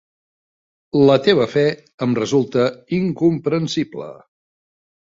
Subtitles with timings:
[1.09, 1.63] La teva fe
[2.07, 2.67] em resulta
[3.03, 4.13] incomprensible.